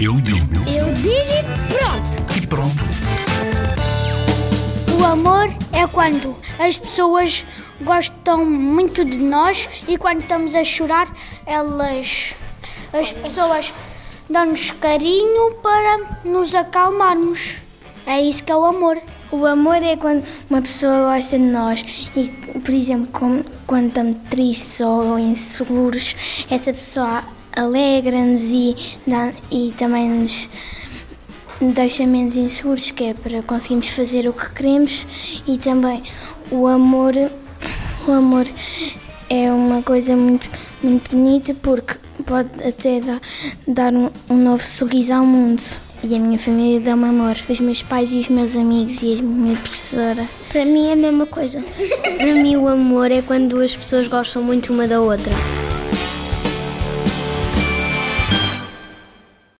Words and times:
Eu 0.00 0.14
digo 0.20 0.54
Eu 0.68 0.92
digo 0.94 1.10
e 1.10 1.72
pronto. 1.72 2.36
e 2.42 2.46
pronto. 2.46 2.82
O 5.00 5.04
amor 5.04 5.48
é 5.72 5.86
quando 5.86 6.36
as 6.58 6.76
pessoas 6.76 7.44
gostam 7.80 8.44
muito 8.44 9.04
de 9.04 9.16
nós 9.16 9.68
e 9.88 9.96
quando 9.98 10.20
estamos 10.20 10.54
a 10.54 10.64
chorar, 10.64 11.08
elas, 11.46 12.34
as 12.92 13.12
pessoas 13.12 13.72
dão-nos 14.28 14.70
carinho 14.72 15.52
para 15.62 15.98
nos 16.24 16.54
acalmarmos. 16.54 17.56
É 18.06 18.20
isso 18.20 18.42
que 18.44 18.52
é 18.52 18.56
o 18.56 18.64
amor. 18.64 18.98
O 19.32 19.44
amor 19.44 19.82
é 19.82 19.96
quando 19.96 20.24
uma 20.48 20.62
pessoa 20.62 21.14
gosta 21.14 21.36
de 21.38 21.44
nós 21.44 21.84
e, 22.14 22.28
por 22.60 22.72
exemplo, 22.72 23.08
com- 23.12 23.42
quando 23.66 23.88
estamos 23.88 24.16
tristes 24.30 24.80
ou 24.80 25.18
inseguros, 25.18 26.14
essa 26.48 26.72
pessoa 26.72 27.22
alegra-nos 27.56 28.50
e, 28.50 28.76
e 29.50 29.72
também 29.76 30.08
nos 30.08 30.48
deixa 31.60 32.06
menos 32.06 32.36
inseguros, 32.36 32.90
que 32.90 33.04
é 33.04 33.14
para 33.14 33.42
conseguirmos 33.42 33.88
fazer 33.88 34.28
o 34.28 34.32
que 34.32 34.52
queremos 34.52 35.06
e 35.46 35.56
também 35.56 36.02
o 36.50 36.66
amor, 36.66 37.14
o 38.06 38.12
amor 38.12 38.46
é 39.28 39.50
uma 39.50 39.82
coisa 39.82 40.14
muito, 40.14 40.46
muito 40.82 41.10
bonita 41.10 41.54
porque 41.54 41.94
pode 42.24 42.50
até 42.62 43.00
dar, 43.00 43.20
dar 43.66 43.92
um, 43.92 44.10
um 44.28 44.36
novo 44.36 44.62
sorriso 44.62 45.14
ao 45.14 45.24
mundo. 45.24 45.62
E 46.04 46.14
a 46.14 46.18
minha 46.18 46.38
família 46.38 46.78
dá-me 46.78 47.04
amor, 47.04 47.36
os 47.48 47.58
meus 47.58 47.82
pais 47.82 48.12
e 48.12 48.20
os 48.20 48.28
meus 48.28 48.54
amigos 48.54 49.02
e 49.02 49.18
a 49.18 49.22
minha 49.22 49.56
professora. 49.56 50.28
Para 50.50 50.64
mim 50.64 50.88
é 50.88 50.92
a 50.92 50.96
mesma 50.96 51.26
coisa. 51.26 51.64
Para 52.16 52.34
mim 52.34 52.54
o 52.56 52.68
amor 52.68 53.10
é 53.10 53.22
quando 53.22 53.48
duas 53.48 53.74
pessoas 53.74 54.06
gostam 54.06 54.42
muito 54.42 54.72
uma 54.72 54.86
da 54.86 55.00
outra. 55.00 55.32